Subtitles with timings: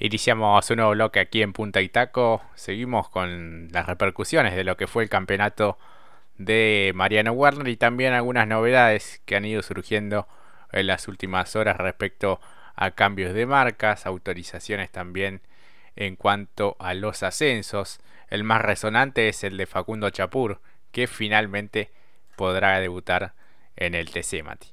[0.00, 2.40] Iniciamos un nuevo bloque aquí en Punta Itaco.
[2.54, 5.76] Seguimos con las repercusiones de lo que fue el campeonato
[6.36, 10.28] de Mariano Werner y también algunas novedades que han ido surgiendo
[10.70, 12.40] en las últimas horas respecto
[12.76, 15.40] a cambios de marcas, autorizaciones también
[15.96, 17.98] en cuanto a los ascensos.
[18.28, 20.60] El más resonante es el de Facundo Chapur,
[20.92, 21.90] que finalmente
[22.36, 23.34] podrá debutar
[23.74, 24.68] en el TC Mati.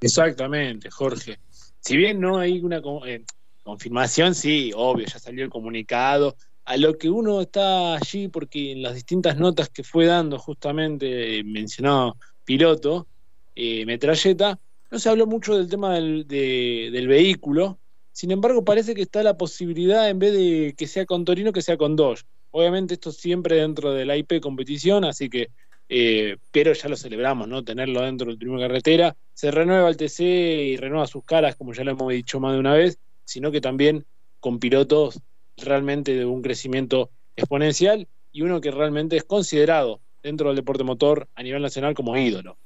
[0.00, 1.38] Exactamente, Jorge.
[1.78, 3.22] Si bien no hay una eh,
[3.68, 6.36] confirmación, sí, obvio, ya salió el comunicado.
[6.64, 11.42] A lo que uno está allí, porque en las distintas notas que fue dando justamente
[11.44, 13.06] mencionado piloto,
[13.54, 14.58] eh, metralleta,
[14.90, 17.78] no se habló mucho del tema del, del vehículo.
[18.10, 21.60] Sin embargo, parece que está la posibilidad, en vez de que sea con Torino, que
[21.60, 22.24] sea con Dodge.
[22.50, 25.50] Obviamente esto siempre dentro de la IP competición, así que
[25.90, 27.64] eh, pero ya lo celebramos, ¿no?
[27.64, 29.16] Tenerlo dentro del Turismo Carretera.
[29.32, 32.58] Se renueva el TC y renueva sus caras, como ya lo hemos dicho más de
[32.58, 34.06] una vez, sino que también
[34.40, 35.20] con pilotos
[35.58, 41.28] realmente de un crecimiento exponencial y uno que realmente es considerado dentro del deporte motor
[41.34, 42.56] a nivel nacional como ídolo.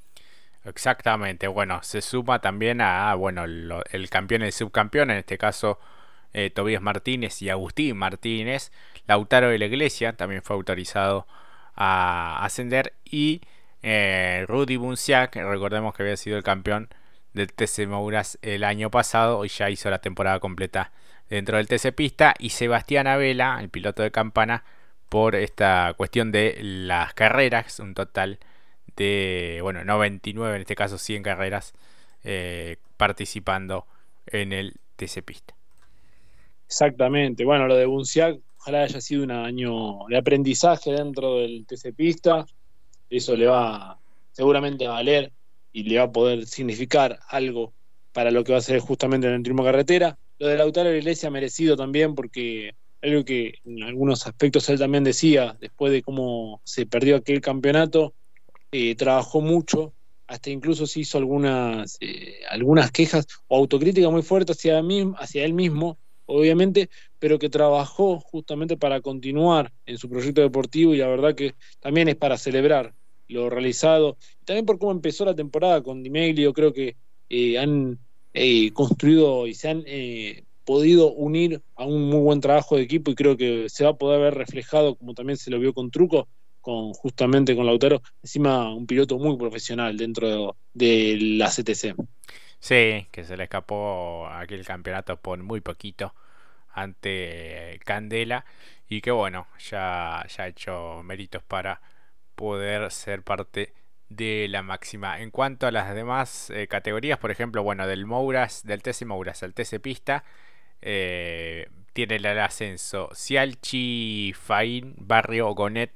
[0.65, 5.81] Exactamente, bueno, se suma también a, bueno, el campeón y el subcampeón, en este caso
[6.33, 8.71] eh, Tobías Martínez y Agustín Martínez.
[9.09, 11.27] Lautaro de la Iglesia también fue autorizado
[11.75, 13.41] a ascender y
[13.83, 16.89] eh, Rudy Bunciac, recordemos que había sido el campeón
[17.35, 20.93] del TC Mouras el año pasado y ya hizo la temporada completa
[21.29, 24.65] dentro del TC Pista y Sebastián Abela, el piloto de campana,
[25.09, 28.39] por esta cuestión de las carreras, un total
[28.97, 31.75] de, bueno, 99, en este caso 100 carreras
[32.25, 33.87] eh, participando
[34.27, 35.55] en el TC Pista.
[36.67, 41.95] Exactamente, bueno, lo de Bunciac ojalá haya sido un año de aprendizaje dentro del TC
[41.95, 42.47] Pista.
[43.11, 43.99] Eso le va
[44.31, 45.33] seguramente a valer
[45.73, 47.75] y le va a poder significar algo
[48.13, 50.19] para lo que va a ser justamente en el turismo carretera.
[50.39, 54.79] Lo de Lautaro de la Iglesia merecido también porque algo que en algunos aspectos él
[54.79, 58.15] también decía, después de cómo se perdió aquel campeonato,
[58.71, 59.95] eh, trabajó mucho,
[60.27, 64.81] hasta incluso se hizo algunas, eh, algunas quejas o autocrítica muy fuerte hacia,
[65.19, 70.99] hacia él mismo obviamente, pero que trabajó justamente para continuar en su proyecto deportivo y
[70.99, 72.95] la verdad que también es para celebrar
[73.29, 74.17] lo realizado.
[74.45, 76.97] También por cómo empezó la temporada con Dimeglio, creo que
[77.29, 77.99] eh, han
[78.35, 83.11] eh, construido y se han eh, podido unir a un muy buen trabajo de equipo
[83.11, 85.91] y creo que se va a poder ver reflejado, como también se lo vio con
[85.91, 86.29] Truco,
[86.61, 91.95] con justamente con Lautaro, encima un piloto muy profesional dentro de la CTC.
[92.61, 96.15] Sí, que se le escapó aquel campeonato por muy poquito
[96.73, 98.45] ante Candela
[98.89, 101.81] y que bueno, ya, ya ha hecho méritos para
[102.35, 103.73] poder ser parte
[104.09, 105.21] de la máxima.
[105.21, 109.43] En cuanto a las demás eh, categorías, por ejemplo, bueno, del Mouras, del TC Mouras
[109.43, 110.25] al TC Pista,
[110.81, 115.93] eh, tiene el ascenso Cialchi, Fain, Barrio, Gonet,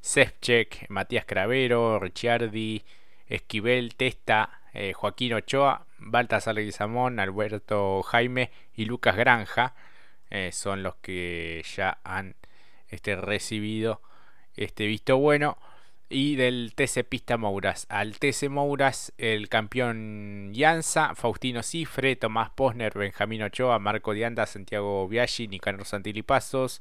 [0.00, 2.84] Sefchek, Matías Cravero, Ricciardi,
[3.26, 9.74] Esquivel, Testa, eh, Joaquín Ochoa, Baltasar Leguizamón, Alberto Jaime y Lucas Granja
[10.50, 12.34] son los que ya han
[12.88, 14.02] este, recibido
[14.56, 15.56] este visto bueno.
[16.08, 22.96] Y del TC Pista Mouras al TC Mouras, el campeón Yanza, Faustino Cifre, Tomás Posner,
[22.96, 26.80] Benjamín Ochoa, Marco Dianda, Santiago Biaggi, Nicanor Santilipazos,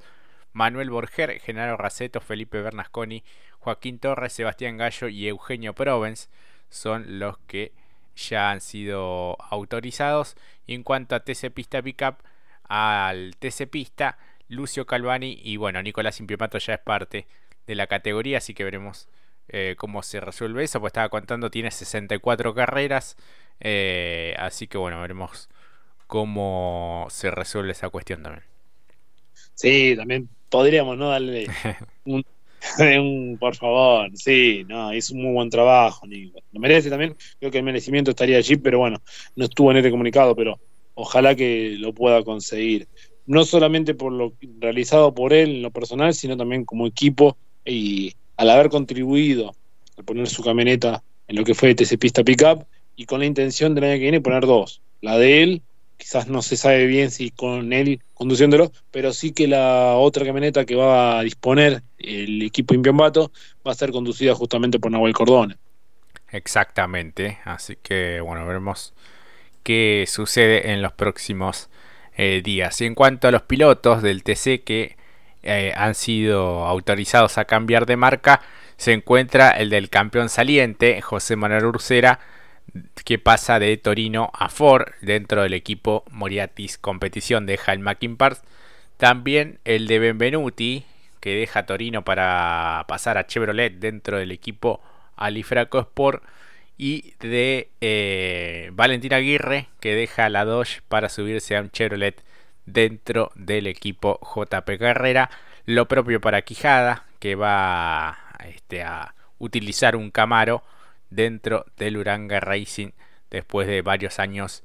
[0.54, 3.24] Manuel Borger, Genaro Raceto, Felipe Bernasconi,
[3.60, 6.30] Joaquín Torres, Sebastián Gallo y Eugenio Provence
[6.70, 7.72] son los que
[8.16, 10.36] ya han sido autorizados.
[10.68, 12.18] Y en cuanto a TC Pista Pickup,
[12.68, 14.20] al TC Pista,
[14.50, 17.26] Lucio Calvani y bueno, Nicolás Impiemato ya es parte
[17.68, 19.08] de la categoría, así que veremos
[19.50, 23.16] eh, cómo se resuelve eso, pues estaba contando, tiene 64 carreras,
[23.60, 25.50] eh, así que bueno, veremos
[26.08, 28.44] cómo se resuelve esa cuestión también.
[29.54, 31.10] Sí, también podríamos, ¿no?
[31.10, 31.48] Darle
[32.06, 32.26] un,
[32.80, 36.06] un, por favor, sí, no, es un muy buen trabajo,
[36.52, 39.02] Lo merece también, creo que el merecimiento estaría allí, pero bueno,
[39.36, 40.60] no estuvo en este comunicado, pero
[40.96, 42.88] ojalá que lo pueda conseguir.
[43.28, 48.14] No solamente por lo realizado por él en lo personal, sino también como equipo y
[48.38, 49.56] al haber contribuido
[49.98, 52.66] al poner su camioneta en lo que fue TC Pista Pickup
[52.96, 55.62] y con la intención del año que viene poner dos, la de él
[55.98, 60.66] quizás no se sabe bien si con él conduciéndolo, pero sí que la otra camioneta
[60.66, 63.32] que va a disponer el equipo Impiambato
[63.66, 65.56] va a ser conducida justamente por Nahuel Cordone.
[66.30, 68.94] Exactamente, así que bueno, veremos
[69.64, 71.70] qué sucede en los próximos
[72.18, 72.80] eh, días.
[72.82, 74.98] Y en cuanto a los pilotos del TC que
[75.46, 78.42] eh, han sido autorizados a cambiar de marca,
[78.78, 82.20] se encuentra el del campeón saliente, José Manuel Ursera,
[83.06, 88.18] que pasa de Torino a Ford dentro del equipo Moriatis Competición deja el Mackin
[88.98, 90.86] También el de Benvenuti,
[91.20, 94.82] que deja Torino para pasar a Chevrolet dentro del equipo
[95.16, 96.24] Alifraco Sport.
[96.78, 102.22] Y de eh, Valentín Aguirre, que deja la Dodge para subirse a un Chevrolet
[102.66, 105.30] dentro del equipo JP Carrera.
[105.66, 110.64] Lo propio para Quijada, que va este, a utilizar un Camaro
[111.10, 112.92] dentro del Uranga Racing
[113.30, 114.64] después de varios años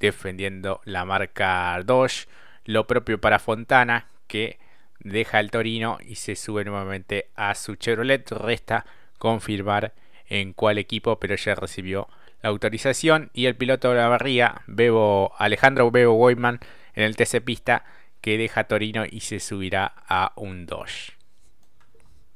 [0.00, 2.26] defendiendo la marca Dodge.
[2.64, 4.58] Lo propio para Fontana, que
[5.00, 8.30] deja el Torino y se sube nuevamente a su Chevrolet.
[8.30, 8.84] Resta
[9.18, 9.94] confirmar
[10.28, 12.08] en cuál equipo, pero ya recibió
[12.42, 13.30] la autorización.
[13.32, 16.60] Y el piloto de la barría, Bebo, Alejandro Bebo Weyman,
[16.94, 17.84] en el TC Pista,
[18.20, 21.12] que deja Torino y se subirá a un Dodge.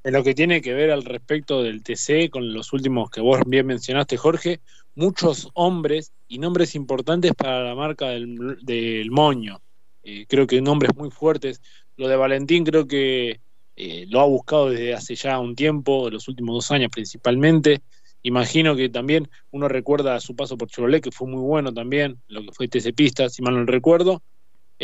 [0.04, 3.40] En lo que tiene que ver al respecto del TC, con los últimos que vos
[3.46, 4.60] bien mencionaste, Jorge,
[4.94, 9.60] muchos hombres y nombres importantes para la marca del, Moño.
[10.02, 11.60] Eh, creo que nombres muy fuertes.
[11.96, 13.40] Lo de Valentín creo que
[13.76, 17.80] eh, lo ha buscado desde hace ya un tiempo, los últimos dos años principalmente.
[18.22, 22.42] Imagino que también uno recuerda su paso por Chevrolet, que fue muy bueno también, lo
[22.42, 24.22] que fue TC Pista, si mal no recuerdo.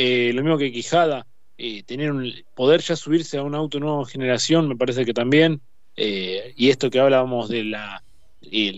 [0.00, 4.06] Eh, lo mismo que Quijada, eh, tener un, poder ya subirse a un auto nueva
[4.06, 5.60] generación, me parece que también,
[5.96, 8.04] eh, y esto que hablábamos de la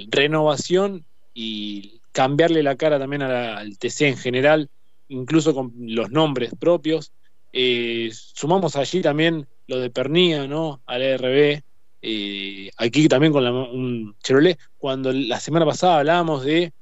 [0.08, 4.70] renovación y cambiarle la cara también al TC en general,
[5.08, 7.12] incluso con los nombres propios.
[8.32, 10.80] Sumamos allí también lo de Pernía, ¿no?
[10.86, 11.62] Al ERB,
[12.78, 16.72] aquí también con un Chevrolet, cuando la semana pasada hablábamos de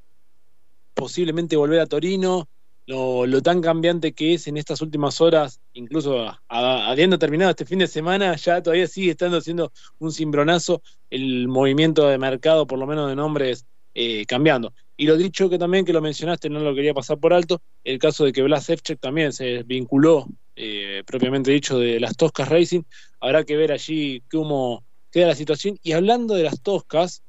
[0.95, 2.49] posiblemente volver a Torino,
[2.89, 7.87] lo, tan cambiante que es en estas últimas horas, incluso habiendo terminado este fin de
[7.87, 10.81] semana, ya todavía sigue estando haciendo un cimbronazo
[11.11, 14.73] el movimiento de mercado, por lo menos de nombres, eh, cambiando.
[14.97, 17.99] Y lo dicho que también, que lo mencionaste, no lo quería pasar por alto, el
[17.99, 20.27] caso de que Blas Evchek también se vinculó,
[20.57, 22.83] eh, propiamente dicho, de las Toscas Racing.
[23.21, 24.83] Habrá que ver allí cómo
[25.13, 25.79] queda la situación.
[25.83, 27.23] Y hablando de las Toscas,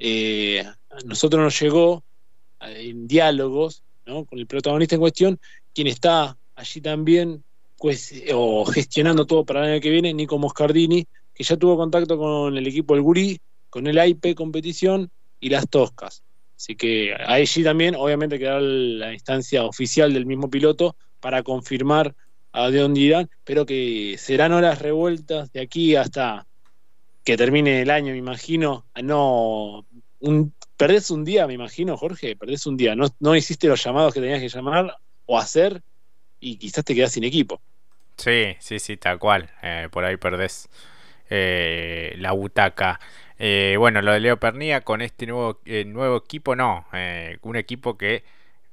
[0.00, 2.02] eh, a nosotros nos llegó
[2.60, 5.40] en diálogos con el protagonista en cuestión,
[5.74, 7.44] quien está allí también
[7.76, 12.18] pues, o gestionando todo para el año que viene, Nico Moscardini, que ya tuvo contacto
[12.18, 13.38] con el equipo del Gurí,
[13.70, 16.22] con el IP competición y las Toscas.
[16.56, 22.16] Así que allí también, obviamente, quedará la instancia oficial del mismo piloto para confirmar
[22.52, 26.46] a de dónde irán, pero que serán horas revueltas de aquí hasta
[27.22, 28.86] que termine el año, me imagino.
[29.02, 29.86] No,
[30.18, 32.94] un, perdés un día, me imagino, Jorge, perdés un día.
[32.94, 34.96] No, hiciste los llamados que tenías que llamar
[35.26, 35.82] o hacer
[36.40, 37.60] y quizás te quedas sin equipo.
[38.16, 39.50] Sí, sí, sí, tal cual.
[39.62, 40.70] Eh, por ahí perdés
[41.28, 43.00] eh, la butaca.
[43.38, 46.86] Eh, bueno, lo de Leo Pernía con este nuevo, nuevo equipo, no.
[47.42, 48.24] un equipo que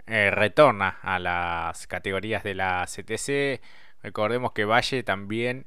[0.05, 3.61] retorna a las categorías de la CTC.
[4.03, 5.65] Recordemos que Valle también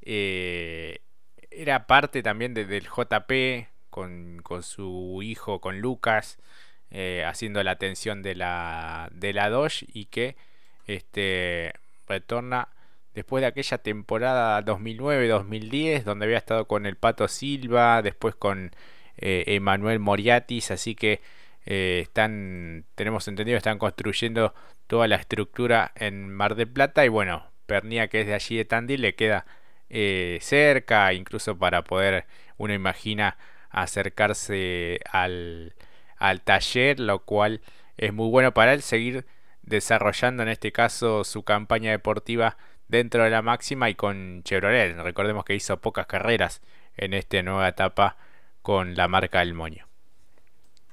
[0.00, 6.38] era parte también del JP con, su hijo, con Lucas,
[6.90, 10.36] eh, haciendo la atención de la, de la y que
[10.86, 11.72] este,
[12.08, 12.68] retorna
[13.14, 18.72] después de aquella temporada 2009-2010 donde había estado con el Pato Silva, después con
[19.18, 21.20] eh, Emanuel Moriatis, así que
[21.66, 24.54] eh, están, tenemos entendido, están construyendo
[24.86, 27.04] toda la estructura en Mar del Plata.
[27.04, 29.46] Y bueno, Pernia que es de allí de Tandil le queda
[30.40, 32.26] cerca, incluso para poder,
[32.58, 33.36] uno imagina,
[33.70, 35.74] acercarse al,
[36.16, 37.60] al taller, lo cual
[37.96, 39.26] es muy bueno para él seguir
[39.62, 42.56] desarrollando en este caso su campaña deportiva
[42.88, 44.96] dentro de la máxima y con Chevrolet.
[44.96, 46.60] Recordemos que hizo pocas carreras
[46.96, 48.16] en esta nueva etapa
[48.62, 49.86] con la marca del Moño.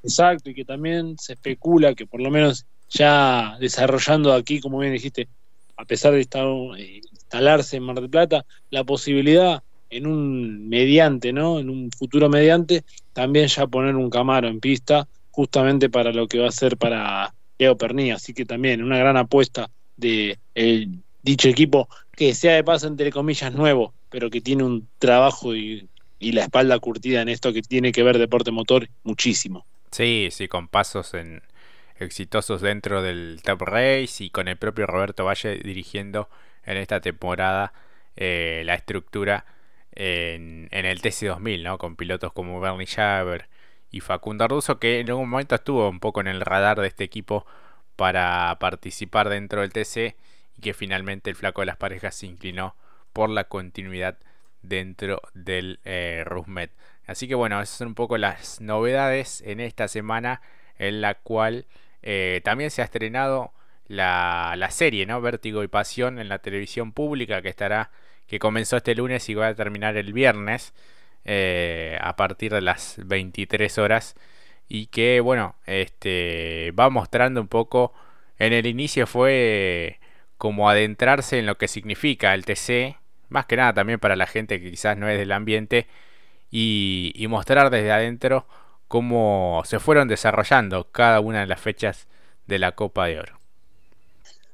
[0.04, 4.94] Exacto, y que también se especula que por lo menos ya desarrollando aquí, como bien
[4.94, 5.28] dijiste,
[5.76, 6.46] a pesar de estar,
[6.78, 11.60] eh, instalarse en Mar del Plata, la posibilidad en un mediante, ¿no?
[11.60, 16.40] En un futuro mediante, también ya poner un Camaro en pista, justamente para lo que
[16.40, 18.16] va a ser para Leo Pernía.
[18.16, 20.38] Así que también una gran apuesta de
[21.22, 25.88] dicho equipo, que sea de paso entre comillas nuevo, pero que tiene un trabajo y,
[26.20, 29.66] y la espalda curtida en esto que tiene que ver deporte motor muchísimo.
[29.92, 31.42] Sí, sí, con pasos en
[32.00, 36.30] exitosos dentro del Top Race y con el propio Roberto Valle dirigiendo
[36.64, 37.74] en esta temporada
[38.16, 39.46] eh, la estructura
[39.98, 41.78] en, el TC2000, ¿no?
[41.78, 43.48] Con pilotos como Bernie Javer
[43.92, 47.04] y Facundo Arduzo, que en algún momento estuvo un poco en el radar de este
[47.04, 47.46] equipo
[47.96, 50.16] para participar dentro del TC
[50.58, 52.76] y que finalmente el flaco de las parejas se inclinó
[53.12, 54.18] por la continuidad
[54.62, 56.72] dentro del eh, Rusmet.
[57.08, 60.42] Así que bueno, esas son un poco las novedades en esta semana
[60.78, 61.66] en la cual
[62.04, 63.52] eh, también se ha estrenado
[63.88, 65.22] la, la, serie, ¿no?
[65.22, 67.90] Vértigo y Pasión en la televisión pública que estará,
[68.28, 70.74] que comenzó este lunes y va a terminar el viernes
[71.26, 74.16] eh, a partir de las 23 horas
[74.70, 77.94] y que, bueno, este va mostrando un poco.
[78.40, 80.00] En el inicio fue
[80.38, 82.98] como adentrarse en lo que significa el TC,
[83.30, 85.88] más que nada también para la gente que quizás no es del ambiente,
[86.52, 88.48] y, y mostrar desde adentro
[88.88, 92.08] cómo se fueron desarrollando cada una de las fechas
[92.48, 93.40] de la Copa de Oro.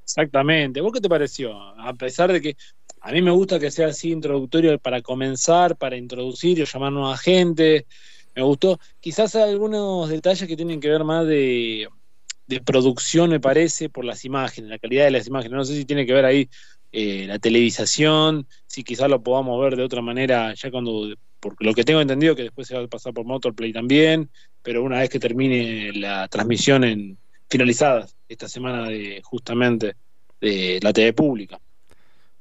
[0.03, 0.81] Exactamente.
[0.81, 1.57] ¿Vos qué te pareció?
[1.79, 2.57] A pesar de que
[3.05, 7.17] a mí me gusta que sea así introductorio para comenzar, para introducir y llamar nueva
[7.17, 7.86] gente.
[8.33, 8.79] Me gustó.
[9.01, 11.89] Quizás algunos detalles que tienen que ver más de,
[12.63, 15.57] producción, me parece, por las imágenes, la calidad de las imágenes.
[15.57, 16.50] No sé si tiene que ver ahí
[16.93, 21.74] eh, la televisación, si quizás lo podamos ver de otra manera ya cuando porque lo
[21.74, 24.29] que tengo entendido que después se va a pasar por Motorplay también,
[24.62, 27.17] pero una vez que termine la transmisión en
[27.50, 29.95] finalizada esta semana de justamente
[30.39, 31.60] de la TV pública.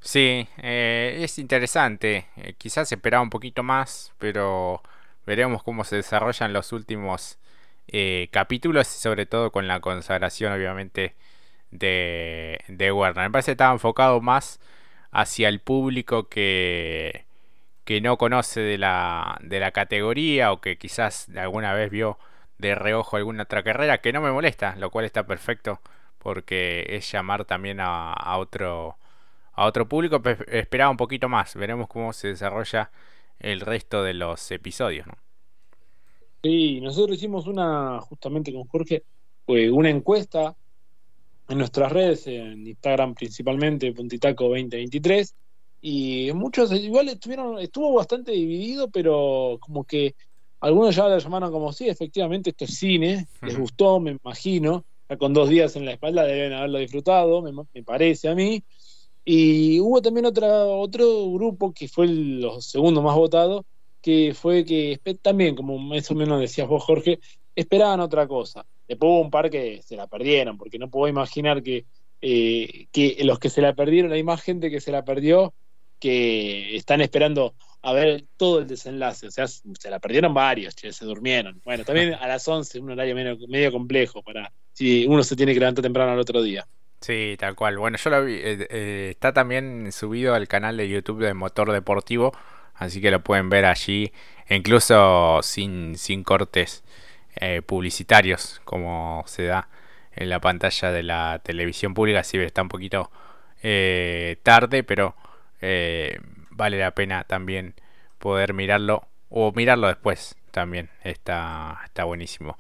[0.03, 2.27] Sí, eh, es interesante.
[2.37, 4.83] Eh, quizás esperaba un poquito más, pero
[5.27, 7.39] veremos cómo se desarrollan los últimos
[7.89, 11.15] eh, capítulos sobre todo con la consagración obviamente
[11.71, 13.25] de, de Warner.
[13.27, 14.61] Me parece que estaba enfocado más
[15.13, 17.27] hacia el público que,
[17.85, 22.19] que no conoce de la, de la categoría o que quizás alguna vez vio
[22.59, 25.81] de reojo alguna otra carrera, que no me molesta, lo cual está perfecto
[26.19, 28.97] porque es llamar también a, otro
[29.53, 32.91] a otro público, esperaba un poquito más, veremos cómo se desarrolla
[33.39, 35.07] el resto de los episodios.
[35.07, 35.15] ¿no?
[36.43, 39.03] Sí, nosotros hicimos una, justamente con Jorge,
[39.47, 40.57] una encuesta
[41.49, 45.35] en nuestras redes, en Instagram principalmente, Puntitaco 2023,
[45.83, 50.15] y muchos igual estuvieron, estuvo bastante dividido, pero como que
[50.61, 55.17] algunos ya lo llamaron como sí, efectivamente esto es cine, les gustó, me imagino, ya
[55.17, 58.63] con dos días en la espalda deben haberlo disfrutado, me, parece a mí.
[59.25, 63.65] Y hubo también otra, otro grupo que fue el, los segundos más votados,
[64.01, 67.21] que fue que también, como más o menos decías vos, Jorge,
[67.55, 68.67] esperaban otra cosa.
[68.89, 71.87] Después hubo un par que se la perdieron, porque no puedo imaginar que,
[72.21, 75.55] eh, que los que se la perdieron, hay más gente que se la perdió
[76.01, 79.29] que están esperando a ver todo el desenlace.
[79.29, 81.61] O sea, se la perdieron varios, se durmieron.
[81.65, 85.55] Bueno, también a las 11, un horario medio, medio complejo para si uno se tiene
[85.55, 86.67] que levantar temprano al otro día.
[87.03, 87.79] Sí, tal cual.
[87.79, 88.35] Bueno, yo lo vi.
[88.35, 92.33] Eh, eh, está también subido al canal de YouTube de Motor Deportivo,
[92.75, 94.13] así que lo pueden ver allí,
[94.49, 96.85] incluso sin, sin cortes
[97.35, 99.69] eh, publicitarios, como se da
[100.13, 102.23] en la pantalla de la televisión pública.
[102.23, 103.11] Sí, está un poquito
[104.43, 105.15] tarde, pero
[105.61, 106.19] eh,
[106.51, 107.75] vale la pena también
[108.19, 112.59] poder mirarlo o mirarlo después también está, está buenísimo.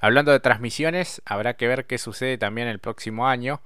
[0.00, 3.60] Hablando de transmisiones, habrá que ver qué sucede también el próximo año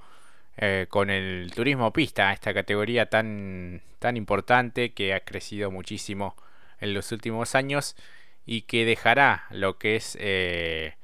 [0.59, 6.37] eh, con el turismo pista, esta categoría tan, tan importante que ha crecido muchísimo
[6.81, 7.97] en los últimos años
[8.45, 10.97] y que dejará lo que es eh,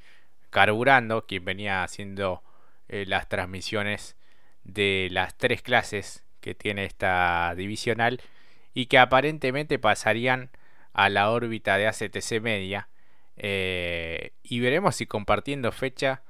[0.51, 2.43] carburando, quien venía haciendo
[2.89, 4.15] las transmisiones
[4.63, 8.21] de las tres clases que tiene esta divisional
[8.75, 10.51] y que aparentemente pasarían
[10.93, 12.89] a la órbita de ACTC media
[13.37, 16.23] eh, y veremos si compartiendo fecha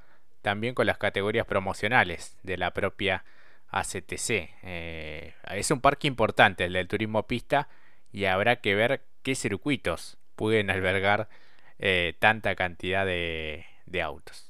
[0.45, 3.25] también con las categorías promocionales de la propia
[3.69, 4.29] ACTC.
[4.61, 7.67] Eh, es un parque importante el del turismo pista
[8.13, 11.29] y habrá que ver qué circuitos pueden albergar
[11.79, 13.65] eh, tanta cantidad de,
[14.03, 14.47] autos.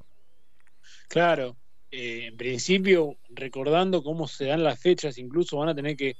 [1.07, 1.55] Claro,
[1.91, 6.17] eh, en principio, recordando cómo se dan las fechas, incluso van a tener que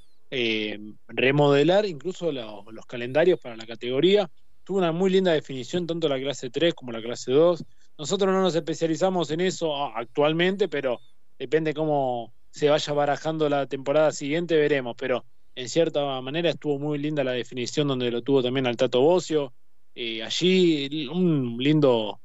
[1.10, 4.32] remodelar incluso los calendarios para la categoría.
[4.64, 7.66] Tuvo una muy linda definición tanto la clase 3 como la clase 2.
[7.98, 11.00] Nosotros no nos especializamos en eso actualmente, pero
[11.40, 14.96] depende cómo se vaya barajando la temporada siguiente, veremos.
[14.98, 15.26] Pero
[15.56, 19.54] en cierta manera estuvo muy linda la definición donde lo tuvo también al Tato Bocio.
[19.94, 22.20] Eh, allí un lindo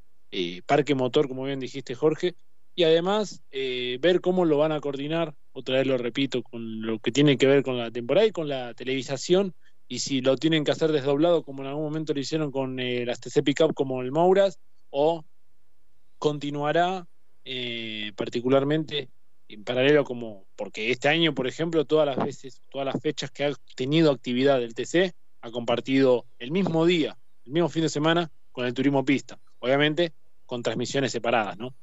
[0.67, 2.35] parque motor, como bien dijiste Jorge,
[2.75, 6.99] y además eh, ver cómo lo van a coordinar, otra vez lo repito, con lo
[6.99, 9.55] que tiene que ver con la temporada y con la televisación,
[9.89, 13.05] y si lo tienen que hacer desdoblado como en algún momento lo hicieron con eh,
[13.05, 14.59] las TC Pickup como el Mauras,
[14.91, 15.25] o
[16.21, 17.09] continuará
[17.45, 19.09] eh, particularmente
[19.49, 23.47] en paralelo como, porque este año, por ejemplo, todas las veces, todas las fechas que
[23.47, 28.31] ha tenido actividad del TC, ha compartido el mismo día, el mismo fin de semana
[28.53, 30.13] con el turismo pista, obviamente
[30.47, 31.75] con transmisiones separadas, ¿no?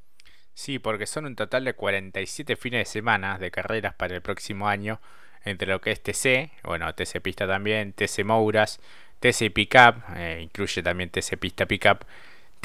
[0.54, 4.68] Sí, porque son un total de 47 fines de semana de carreras para el próximo
[4.68, 5.02] año,
[5.44, 8.80] entre lo que es TC, bueno, TC Pista también, TC Mouras,
[9.20, 12.06] TC Pickup, eh, incluye también TC Pista Pickup,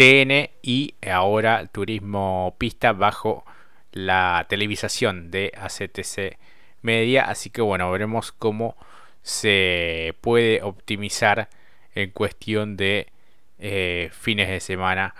[0.02, 3.44] TN y ahora Turismo Pista bajo
[3.92, 6.40] la televisación de ACTC
[6.80, 7.22] Media.
[7.26, 8.76] Así que bueno, veremos cómo
[9.22, 11.48] se puede optimizar
[11.94, 13.12] en cuestión de
[13.60, 15.14] eh, fines de semana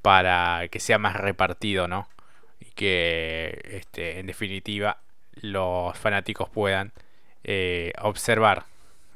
[0.00, 2.08] para que sea más repartido, ¿no?
[2.60, 5.02] Y que este, en definitiva
[5.34, 6.92] los fanáticos puedan
[7.42, 8.64] eh, observar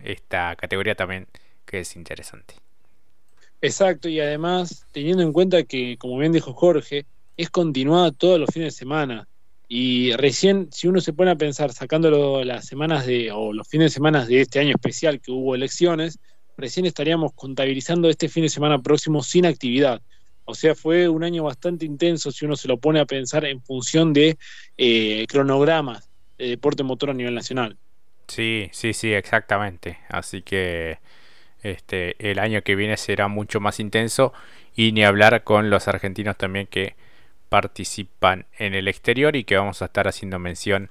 [0.05, 1.29] esta categoría también
[1.65, 2.68] que es interesante.
[3.61, 8.51] Exacto, y además teniendo en cuenta que, como bien dijo Jorge, es continuada todos los
[8.51, 9.29] fines de semana.
[9.69, 13.87] Y recién, si uno se pone a pensar, sacándolo las semanas de, o los fines
[13.87, 16.19] de semana de este año especial que hubo elecciones,
[16.57, 20.01] recién estaríamos contabilizando este fin de semana próximo sin actividad.
[20.45, 23.61] O sea, fue un año bastante intenso si uno se lo pone a pensar en
[23.63, 24.39] función de
[24.79, 27.77] eh, cronogramas de deporte motor a nivel nacional.
[28.29, 29.99] Sí, sí, sí, exactamente.
[30.09, 30.99] Así que
[31.63, 34.33] este, el año que viene será mucho más intenso
[34.75, 36.95] y ni hablar con los argentinos también que
[37.49, 40.91] participan en el exterior y que vamos a estar haciendo mención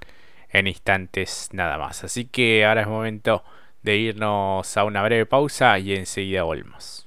[0.49, 2.03] en instantes nada más.
[2.03, 3.43] Así que ahora es momento
[3.83, 7.06] de irnos a una breve pausa y enseguida volvemos.